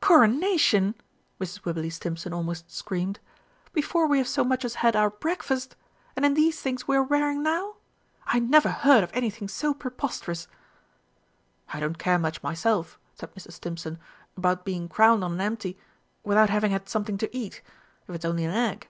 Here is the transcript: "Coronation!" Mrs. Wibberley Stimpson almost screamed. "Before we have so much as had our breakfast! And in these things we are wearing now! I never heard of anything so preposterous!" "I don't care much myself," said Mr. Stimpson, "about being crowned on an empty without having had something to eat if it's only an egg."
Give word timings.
"Coronation!" 0.00 0.94
Mrs. 1.40 1.64
Wibberley 1.64 1.90
Stimpson 1.90 2.32
almost 2.32 2.70
screamed. 2.70 3.18
"Before 3.72 4.06
we 4.06 4.18
have 4.18 4.28
so 4.28 4.44
much 4.44 4.64
as 4.64 4.76
had 4.76 4.94
our 4.94 5.10
breakfast! 5.10 5.74
And 6.14 6.24
in 6.24 6.34
these 6.34 6.60
things 6.60 6.86
we 6.86 6.94
are 6.94 7.02
wearing 7.02 7.42
now! 7.42 7.78
I 8.24 8.38
never 8.38 8.68
heard 8.68 9.02
of 9.02 9.10
anything 9.12 9.48
so 9.48 9.74
preposterous!" 9.74 10.46
"I 11.72 11.80
don't 11.80 11.98
care 11.98 12.20
much 12.20 12.40
myself," 12.40 13.00
said 13.14 13.34
Mr. 13.34 13.50
Stimpson, 13.52 13.98
"about 14.36 14.64
being 14.64 14.88
crowned 14.88 15.24
on 15.24 15.32
an 15.32 15.40
empty 15.40 15.76
without 16.22 16.50
having 16.50 16.70
had 16.70 16.88
something 16.88 17.18
to 17.18 17.36
eat 17.36 17.60
if 18.06 18.14
it's 18.14 18.24
only 18.24 18.44
an 18.44 18.52
egg." 18.54 18.88